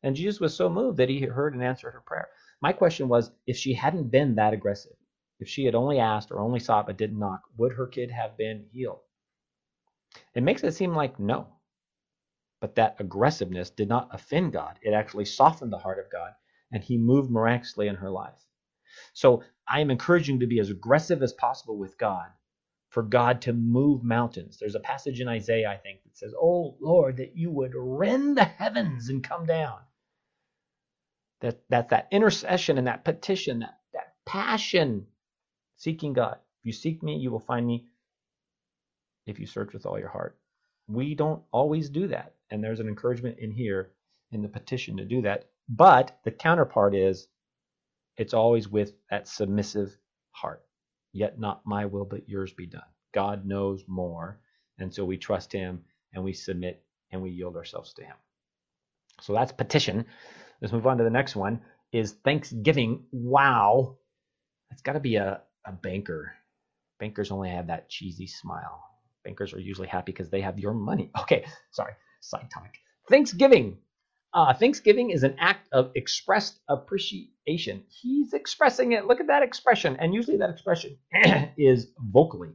[0.03, 2.29] And Jesus was so moved that he heard and answered her prayer.
[2.61, 4.95] My question was if she hadn't been that aggressive,
[5.39, 8.37] if she had only asked or only sought but didn't knock, would her kid have
[8.37, 9.01] been healed?
[10.33, 11.47] It makes it seem like no.
[12.59, 14.79] But that aggressiveness did not offend God.
[14.81, 16.33] It actually softened the heart of God,
[16.71, 18.46] and he moved miraculously in her life.
[19.13, 22.27] So I am encouraging to be as aggressive as possible with God
[22.89, 24.57] for God to move mountains.
[24.59, 28.37] There's a passage in Isaiah, I think, that says, Oh Lord, that you would rend
[28.37, 29.79] the heavens and come down.
[31.41, 35.05] That, that that intercession and that petition, that, that passion
[35.75, 36.37] seeking God.
[36.61, 37.85] If you seek me, you will find me
[39.27, 40.37] if you search with all your heart.
[40.87, 42.33] We don't always do that.
[42.49, 43.91] And there's an encouragement in here
[44.31, 45.49] in the petition to do that.
[45.69, 47.27] But the counterpart is
[48.17, 49.97] it's always with that submissive
[50.31, 50.63] heart.
[51.13, 52.83] Yet not my will, but yours be done.
[53.13, 54.39] God knows more.
[54.79, 58.15] And so we trust him and we submit and we yield ourselves to him.
[59.21, 60.05] So that's petition.
[60.61, 63.03] Let's move on to the next one is thanksgiving.
[63.11, 63.97] Wow.
[64.69, 66.33] That's got to be a, a banker.
[66.99, 68.83] Bankers only have that cheesy smile.
[69.23, 71.11] Bankers are usually happy because they have your money.
[71.21, 72.75] Okay, sorry, side topic.
[73.09, 73.77] Thanksgiving.
[74.33, 77.83] Uh, Thanksgiving is an act of expressed appreciation.
[77.89, 79.05] He's expressing it.
[79.07, 79.97] Look at that expression.
[79.99, 80.97] And usually that expression
[81.57, 82.51] is vocally.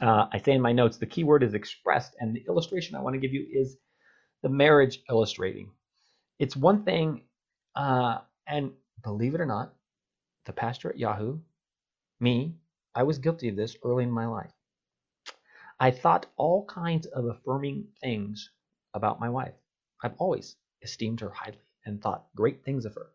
[0.00, 2.14] Uh, I say in my notes, the key word is expressed.
[2.20, 3.76] And the illustration I want to give you is
[4.42, 5.70] the marriage illustrating.
[6.38, 7.22] It's one thing,
[7.74, 9.74] uh, and believe it or not,
[10.46, 11.38] the pastor at Yahoo,
[12.20, 12.54] me,
[12.94, 14.52] I was guilty of this early in my life.
[15.80, 18.50] I thought all kinds of affirming things
[18.94, 19.54] about my wife.
[20.02, 23.10] I've always esteemed her highly and thought great things of her.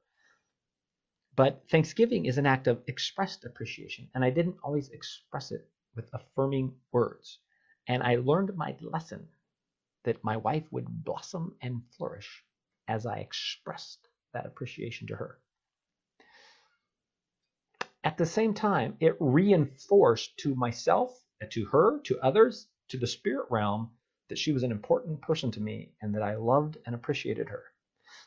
[1.35, 6.09] But Thanksgiving is an act of expressed appreciation, and I didn't always express it with
[6.13, 7.39] affirming words.
[7.87, 9.27] And I learned my lesson
[10.03, 12.43] that my wife would blossom and flourish
[12.87, 15.39] as I expressed that appreciation to her.
[18.03, 21.17] At the same time, it reinforced to myself,
[21.49, 23.91] to her, to others, to the spirit realm
[24.29, 27.63] that she was an important person to me and that I loved and appreciated her.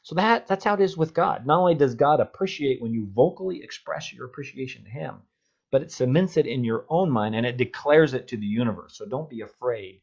[0.03, 1.47] So that that's how it is with God.
[1.47, 5.17] Not only does God appreciate when you vocally express your appreciation to him,
[5.73, 8.97] but it cements it in your own mind and it declares it to the universe.
[8.97, 10.01] So don't be afraid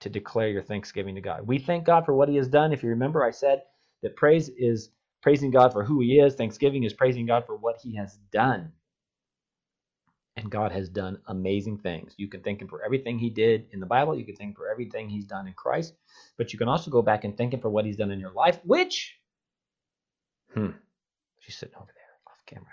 [0.00, 1.46] to declare your thanksgiving to God.
[1.46, 2.72] We thank God for what he has done.
[2.72, 3.62] If you remember, I said
[4.02, 4.90] that praise is
[5.22, 8.72] praising God for who he is, thanksgiving is praising God for what he has done.
[10.36, 12.14] And God has done amazing things.
[12.16, 14.54] You can thank him for everything he did in the Bible, you can thank him
[14.54, 15.94] for everything he's done in Christ,
[16.38, 18.32] but you can also go back and thank him for what he's done in your
[18.32, 19.18] life, which
[20.54, 20.70] hmm,
[21.40, 22.72] she's sitting over there off camera.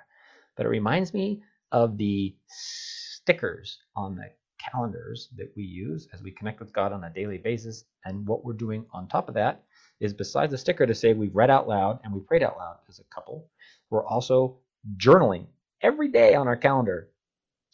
[0.55, 1.41] But it reminds me
[1.71, 4.29] of the stickers on the
[4.71, 7.85] calendars that we use as we connect with God on a daily basis.
[8.05, 9.63] And what we're doing on top of that
[9.99, 12.77] is besides the sticker to say we've read out loud and we prayed out loud
[12.89, 13.49] as a couple,
[13.89, 14.57] we're also
[14.97, 15.45] journaling
[15.81, 17.09] every day on our calendar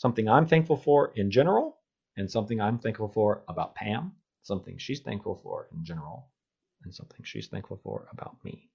[0.03, 1.77] something I'm thankful for in general
[2.17, 4.11] and something I'm thankful for about Pam,
[4.41, 6.27] something she's thankful for in general,
[6.83, 8.67] and something she's thankful for about me.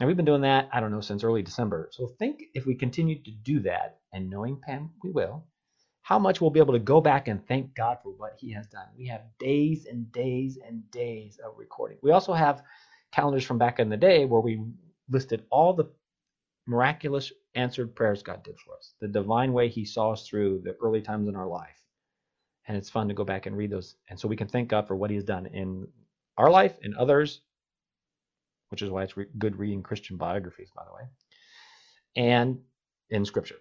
[0.00, 1.90] And we've been doing that, I don't know, since early December.
[1.92, 5.44] So think if we continue to do that, and knowing Pam, we will,
[6.00, 8.66] how much we'll be able to go back and thank God for what He has
[8.68, 8.86] done.
[8.96, 11.98] We have days and days and days of recording.
[12.00, 12.62] We also have
[13.12, 14.64] calendars from back in the day where we
[15.10, 15.90] listed all the
[16.66, 20.76] miraculous answered prayers God did for us, the divine way He saw us through the
[20.82, 21.80] early times in our life.
[22.68, 23.96] And it's fun to go back and read those.
[24.10, 25.88] And so we can thank God for what He has done in
[26.38, 27.40] our life, and others,
[28.70, 31.10] which is why it's re- good reading Christian biographies, by the way,
[32.16, 32.60] and
[33.10, 33.56] in Scripture.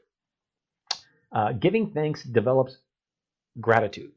[1.31, 2.77] Uh, giving thanks develops
[3.61, 4.11] gratitude.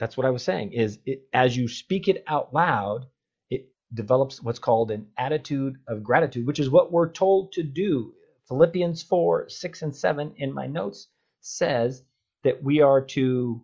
[0.00, 0.72] That's what I was saying.
[0.72, 3.06] Is it, as you speak it out loud,
[3.50, 8.14] it develops what's called an attitude of gratitude, which is what we're told to do.
[8.48, 11.08] Philippians 4, 6, and 7 in my notes
[11.40, 12.02] says
[12.42, 13.62] that we are to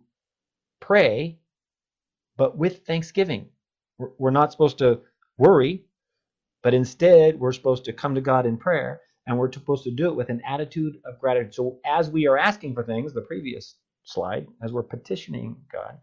[0.79, 1.39] pray,
[2.37, 3.49] but with thanksgiving.
[4.17, 5.01] We're not supposed to
[5.37, 5.85] worry,
[6.63, 10.07] but instead we're supposed to come to God in prayer and we're supposed to do
[10.07, 11.53] it with an attitude of gratitude.
[11.53, 15.97] So as we are asking for things, the previous slide, as we're petitioning God,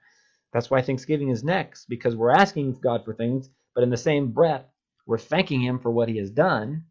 [0.52, 4.30] that's why Thanksgiving is next, because we're asking God for things, but in the same
[4.30, 4.64] breath,
[5.06, 6.84] we're thanking Him for what He has done.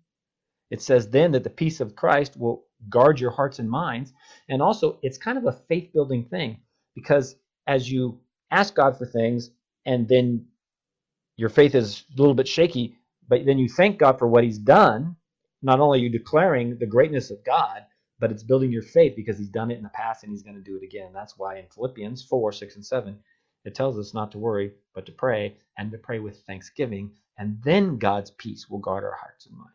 [0.70, 4.14] It says then that the peace of Christ will guard your hearts and minds.
[4.50, 6.60] And also, it's kind of a faith building thing,
[6.96, 7.36] because
[7.68, 8.20] as you
[8.52, 9.52] ask God for things
[9.86, 10.46] and then
[11.36, 14.58] your faith is a little bit shaky, but then you thank God for what He's
[14.58, 15.16] done,
[15.62, 17.84] not only are you declaring the greatness of God,
[18.20, 20.56] but it's building your faith because he's done it in the past and he's going
[20.56, 21.12] to do it again.
[21.14, 23.18] That's why in Philippians 4, 6, and 7,
[23.66, 27.12] it tells us not to worry, but to pray and to pray with thanksgiving.
[27.38, 29.70] And then God's peace will guard our hearts and mind.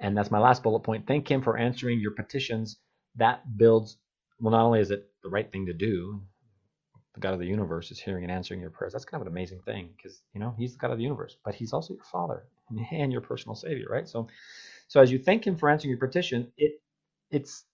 [0.00, 1.06] And that's my last bullet point.
[1.06, 2.78] Thank Him for answering your petitions.
[3.16, 3.98] That builds,
[4.40, 6.22] well, not only is it the right thing to do,
[7.14, 8.92] the God of the universe is hearing and answering your prayers.
[8.92, 11.36] That's kind of an amazing thing because, you know, He's the God of the universe,
[11.44, 12.44] but He's also your Father
[12.92, 14.08] and your personal Savior, right?
[14.08, 14.28] So,
[14.88, 16.80] so as you thank Him for answering your petition, it
[17.30, 17.64] it's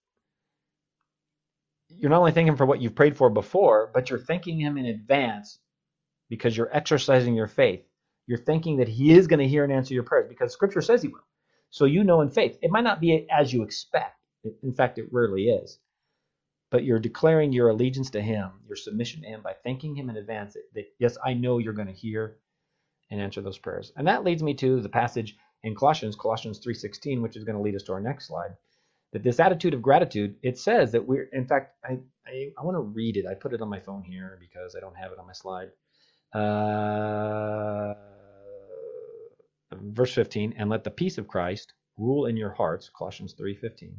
[1.89, 4.79] you're not only thanking Him for what you've prayed for before, but you're thanking Him
[4.79, 5.59] in advance
[6.31, 7.83] because you're exercising your faith.
[8.27, 11.03] You're thinking that He is going to hear and answer your prayers because Scripture says
[11.03, 11.21] He will.
[11.77, 12.59] So you know in faith.
[12.63, 14.19] It might not be as you expect.
[14.63, 15.79] In fact, it rarely is.
[16.71, 20.17] But you're declaring your allegiance to Him, your submission to Him by thanking Him in
[20.17, 22.39] advance that, yes, I know you're going to hear
[23.11, 23.93] and answer those prayers.
[23.95, 27.63] And that leads me to the passage in Colossians, Colossians 3:16, which is going to
[27.63, 28.57] lead us to our next slide.
[29.13, 32.77] That this attitude of gratitude, it says that we're, in fact, I, I, I want
[32.77, 33.27] to read it.
[33.27, 35.69] I put it on my phone here because I don't have it on my slide.
[36.33, 38.16] Uh,
[39.83, 43.97] verse 15, and let the peace of Christ rule in your hearts, Colossians 3:15,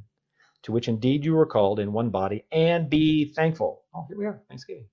[0.63, 3.83] to which indeed you were called in one body, and be thankful.
[3.93, 4.87] Oh, here we are, Thanksgiving.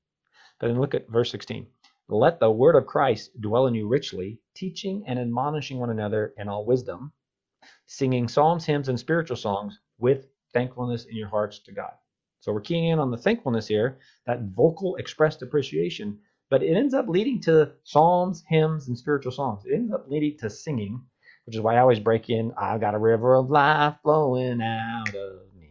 [0.59, 1.66] But then look at verse 16.
[2.09, 6.49] Let the word of Christ dwell in you richly, teaching and admonishing one another in
[6.49, 7.12] all wisdom,
[7.87, 11.92] singing psalms, hymns, and spiritual songs with thankfulness in your hearts to God.
[12.40, 16.94] So we're keying in on the thankfulness here, that vocal expressed appreciation, but it ends
[16.94, 19.64] up leading to psalms, hymns, and spiritual songs.
[19.64, 21.02] It ends up leading to singing,
[21.46, 25.14] which is why I always break in, I've got a river of life flowing out
[25.14, 25.70] of me.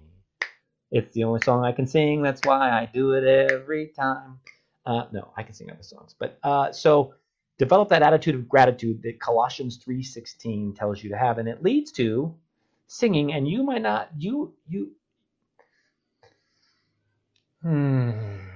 [0.91, 4.39] It's the only song I can sing, that's why I do it every time.
[4.85, 6.15] Uh, no, I can sing other songs.
[6.17, 7.15] But uh, so
[7.57, 11.91] develop that attitude of gratitude that Colossians 3:16 tells you to have, and it leads
[11.93, 12.35] to
[12.87, 13.33] singing.
[13.33, 14.91] And you might not, you you.
[17.61, 18.52] Hmm.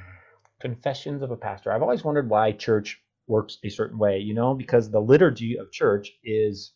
[0.60, 1.72] Confessions of a pastor.
[1.72, 5.72] I've always wondered why church works a certain way, you know, because the liturgy of
[5.72, 6.74] church is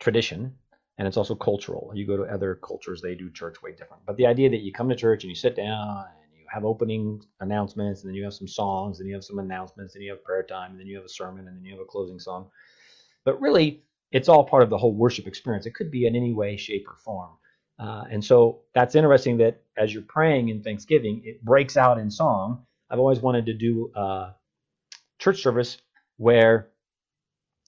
[0.00, 0.54] tradition
[0.98, 1.92] and it's also cultural.
[1.94, 4.04] You go to other cultures, they do church way different.
[4.06, 6.64] But the idea that you come to church and you sit down and you have
[6.64, 10.10] opening announcements, and then you have some songs, and you have some announcements, and you
[10.10, 12.18] have prayer time, and then you have a sermon, and then you have a closing
[12.18, 12.50] song.
[13.24, 15.64] But really, it's all part of the whole worship experience.
[15.64, 17.30] It could be in any way, shape, or form.
[17.78, 22.10] Uh, and so that's interesting that as you're praying in Thanksgiving, it breaks out in
[22.10, 22.64] song.
[22.90, 24.34] I've always wanted to do a
[25.18, 25.78] church service
[26.18, 26.68] where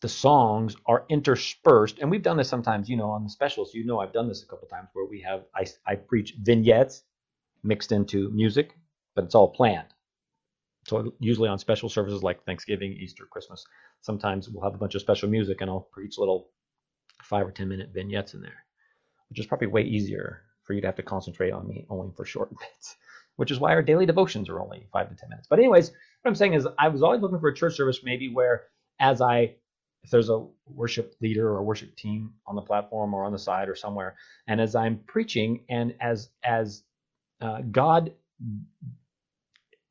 [0.02, 3.74] the songs are interspersed, and we've done this sometimes, you know, on the specials.
[3.74, 7.02] You know, I've done this a couple times where we have I, I preach vignettes
[7.62, 8.76] mixed into music,
[9.14, 9.88] but it's all planned.
[10.86, 13.64] So usually on special services like Thanksgiving, Easter, Christmas,
[14.02, 16.50] sometimes we'll have a bunch of special music and I'll preach little
[17.22, 18.63] five or ten minute vignettes in there,
[19.34, 22.24] which is probably way easier for you to have to concentrate on me only for
[22.24, 22.94] short bits,
[23.34, 25.48] which is why our daily devotions are only five to ten minutes.
[25.50, 28.32] But anyways, what I'm saying is I was always looking for a church service maybe
[28.32, 28.66] where
[29.00, 29.56] as I
[30.04, 33.38] if there's a worship leader or a worship team on the platform or on the
[33.38, 34.14] side or somewhere,
[34.46, 36.84] and as I'm preaching and as as
[37.40, 38.12] uh, God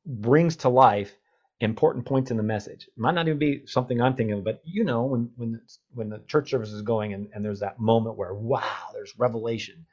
[0.06, 1.14] brings to life
[1.60, 2.86] important points in the message.
[2.88, 5.60] It might not even be something I'm thinking of, but you know, when when the,
[5.94, 9.86] when the church service is going and, and there's that moment where wow, there's revelation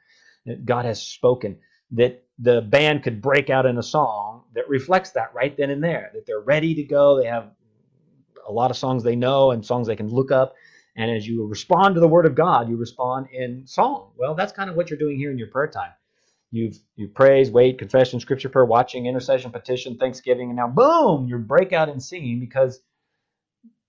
[0.46, 1.58] that God has spoken,
[1.92, 5.82] that the band could break out in a song that reflects that right then and
[5.82, 7.20] there, that they're ready to go.
[7.20, 7.50] They have
[8.48, 10.54] a lot of songs they know and songs they can look up.
[10.96, 14.10] And as you respond to the word of God, you respond in song.
[14.16, 15.92] Well, that's kind of what you're doing here in your prayer time.
[16.52, 21.38] You've you praise, wait, confession, scripture prayer, watching, intercession, petition, thanksgiving, and now boom, you
[21.38, 22.82] break out in singing because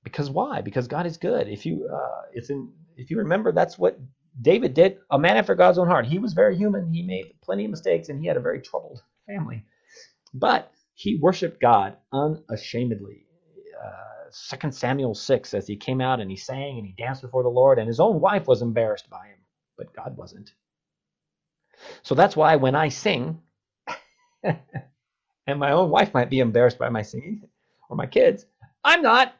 [0.03, 0.61] because why?
[0.61, 1.49] Because God is good.
[1.49, 3.99] If you uh, it's in if you remember, that's what
[4.41, 4.97] David did.
[5.11, 6.07] A man after God's own heart.
[6.07, 6.93] He was very human.
[6.93, 9.65] He made plenty of mistakes, and he had a very troubled family.
[10.33, 13.25] But he worshipped God unashamedly.
[13.83, 17.43] Uh, 2 Samuel 6 as he came out and he sang and he danced before
[17.43, 19.39] the Lord, and his own wife was embarrassed by him,
[19.77, 20.51] but God wasn't.
[22.01, 23.41] So that's why when I sing,
[24.43, 27.41] and my own wife might be embarrassed by my singing,
[27.89, 28.45] or my kids,
[28.83, 29.35] I'm not,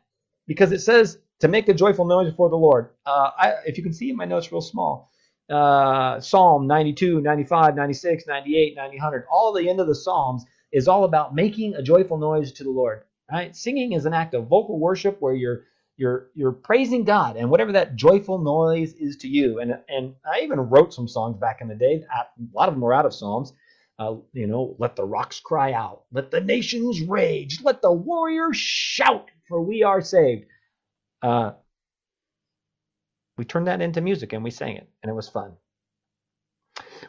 [0.48, 2.92] because it says to make a joyful noise before the Lord.
[3.06, 5.12] Uh, I, if you can see my notes real small,
[5.50, 11.04] uh, Psalm 92, 95, 96, 98, 900, all the end of the Psalms is all
[11.04, 13.04] about making a joyful noise to the Lord.
[13.32, 13.56] Right?
[13.56, 15.64] Singing is an act of vocal worship where you're
[15.98, 19.60] you're you're praising God and whatever that joyful noise is to you.
[19.60, 22.04] And and I even wrote some songs back in the day.
[22.14, 23.54] A lot of them were out of Psalms.
[24.00, 28.58] Uh, you know, let the rocks cry out, let the nations rage, let the warriors
[28.58, 30.46] shout, for we are saved.
[31.22, 31.52] Uh,
[33.38, 35.54] we turned that into music and we sang it, and it was fun.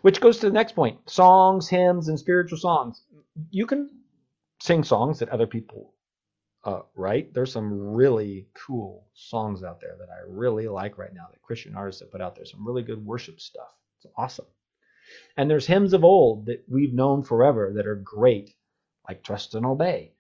[0.03, 3.03] Which goes to the next point songs, hymns, and spiritual songs.
[3.51, 3.89] You can
[4.61, 5.94] sing songs that other people
[6.65, 7.35] uh, write.
[7.35, 11.75] There's some really cool songs out there that I really like right now that Christian
[11.75, 12.45] artists have put out there.
[12.45, 13.75] Some really good worship stuff.
[13.99, 14.47] It's awesome.
[15.37, 18.55] And there's hymns of old that we've known forever that are great,
[19.07, 20.13] like Trust and Obey.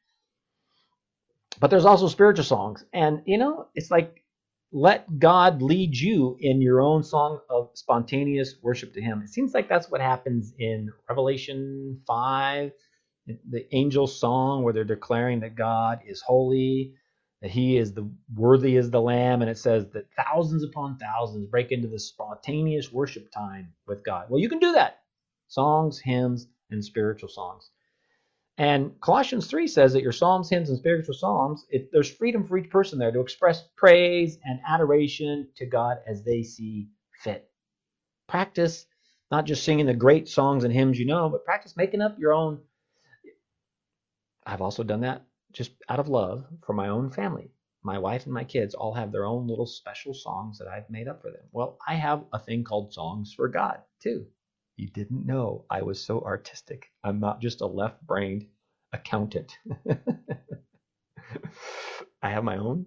[1.60, 2.84] But there's also spiritual songs.
[2.92, 4.24] And, you know, it's like
[4.74, 9.22] let God lead you in your own song of spontaneous worship to Him.
[9.22, 12.72] It seems like that's what happens in Revelation 5,
[13.26, 16.94] the angel song where they're declaring that God is holy,
[17.42, 21.46] that He is the worthy as the Lamb, and it says that thousands upon thousands
[21.46, 24.26] break into the spontaneous worship time with God.
[24.28, 25.00] Well, you can do that.
[25.48, 27.70] Songs, hymns, and spiritual songs.
[28.56, 32.56] And Colossians 3 says that your psalms, hymns, and spiritual psalms, it, there's freedom for
[32.56, 36.88] each person there to express praise and adoration to God as they see
[37.20, 37.50] fit.
[38.28, 38.86] Practice
[39.30, 42.32] not just singing the great songs and hymns you know, but practice making up your
[42.32, 42.60] own.
[44.54, 47.50] I've also done that just out of love for my own family.
[47.82, 51.08] My wife and my kids all have their own little special songs that I've made
[51.08, 51.42] up for them.
[51.50, 54.28] Well, I have a thing called Songs for God, too.
[54.76, 56.86] You didn't know I was so artistic.
[57.02, 58.46] I'm not just a left brained
[58.92, 59.58] accountant.
[62.22, 62.86] I have my own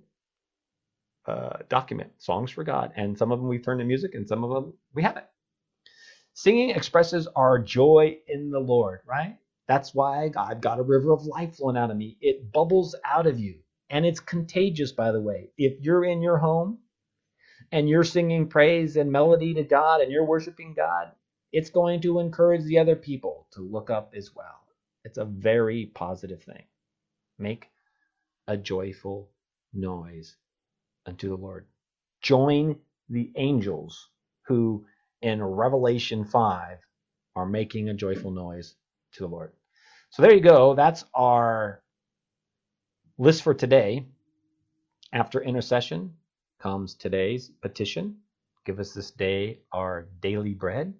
[1.26, 4.45] uh, document, Songs for God, and some of them we've turned to music and some
[4.45, 5.26] of them we haven't.
[6.34, 9.38] Singing expresses our joy in the Lord, right?
[9.68, 12.18] That's why I've got a river of life flowing out of me.
[12.22, 13.59] It bubbles out of you.
[13.89, 15.51] And it's contagious, by the way.
[15.57, 16.80] If you're in your home
[17.72, 21.11] and you're singing praise and melody to God and you're worshiping God,
[21.53, 24.68] it's going to encourage the other people to look up as well.
[25.05, 26.63] It's a very positive thing.
[27.39, 27.70] Make
[28.47, 29.30] a joyful
[29.74, 30.36] noise
[31.05, 31.68] unto the Lord.
[32.22, 32.78] Join
[33.09, 34.09] the angels
[34.47, 34.86] who
[35.22, 36.80] in Revelation 5
[37.36, 38.76] are making a joyful noise
[39.13, 39.53] to the Lord.
[40.10, 40.74] So there you go.
[40.76, 41.82] That's our
[43.18, 44.05] list for today.
[45.14, 46.14] After intercession
[46.60, 48.18] comes today's petition.
[48.66, 50.93] Give us this day our daily bread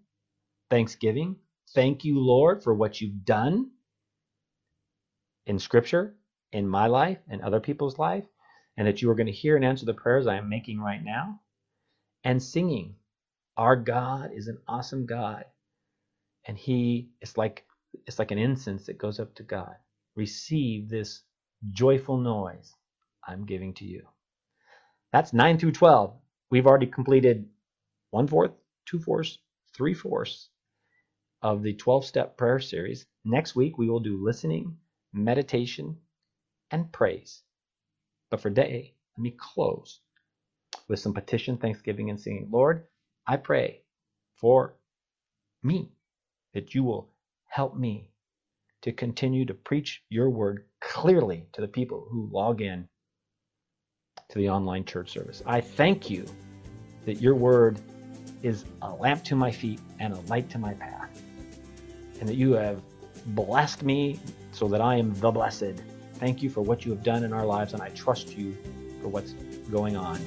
[0.70, 1.36] thanksgiving.
[1.74, 3.72] Thank you, Lord, for what you've done
[5.46, 6.16] in Scripture,
[6.52, 8.26] in my life, and other people's life,
[8.78, 11.04] and that you are going to hear and answer the prayers I am making right
[11.04, 11.42] now.
[12.24, 12.96] And singing,
[13.58, 15.46] Our God is an awesome God,
[16.46, 17.66] and He is like
[18.06, 19.76] it's like an incense that goes up to God.
[20.16, 21.24] Receive this
[21.72, 22.74] joyful noise
[23.28, 24.04] I'm giving to you.
[25.14, 26.14] That's 9 through 12.
[26.52, 27.48] We've already completed
[28.12, 28.52] one fourth,
[28.86, 29.40] two fourths,
[29.76, 30.50] three fourths,
[31.42, 33.06] of the 12 step prayer series.
[33.26, 34.78] Next week, we will do listening,
[35.14, 35.98] meditation,
[36.72, 37.44] and praise.
[38.30, 40.02] But for today, let me close
[40.88, 42.50] with some petition, thanksgiving, and singing.
[42.52, 42.86] Lord,
[43.28, 43.82] I pray
[44.36, 44.76] for
[45.64, 45.92] me
[46.54, 47.10] that you will
[47.58, 48.08] help me
[48.84, 52.88] to continue to preach your word clearly to the people who log in
[54.30, 55.42] to the online church service.
[55.44, 56.28] I thank you
[57.08, 57.80] that your word
[58.44, 61.24] is a lamp to my feet and a light to my path
[62.20, 62.80] and that you have
[63.26, 64.20] blessed me
[64.52, 65.82] so that I am the blessed.
[66.20, 68.56] Thank you for what you have done in our lives, and I trust you
[69.02, 69.32] for what's
[69.72, 70.20] going on.